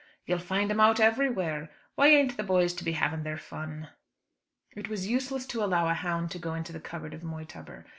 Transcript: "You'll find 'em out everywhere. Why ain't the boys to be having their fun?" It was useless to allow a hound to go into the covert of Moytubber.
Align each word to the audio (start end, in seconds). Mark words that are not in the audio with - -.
"You'll 0.25 0.39
find 0.39 0.71
'em 0.71 0.79
out 0.79 0.99
everywhere. 0.99 1.69
Why 1.93 2.07
ain't 2.07 2.35
the 2.35 2.41
boys 2.41 2.73
to 2.73 2.83
be 2.83 2.93
having 2.93 3.21
their 3.21 3.37
fun?" 3.37 3.89
It 4.75 4.89
was 4.89 5.05
useless 5.05 5.45
to 5.45 5.63
allow 5.63 5.89
a 5.89 5.93
hound 5.93 6.31
to 6.31 6.39
go 6.39 6.55
into 6.55 6.73
the 6.73 6.79
covert 6.79 7.13
of 7.13 7.21
Moytubber. 7.23 7.85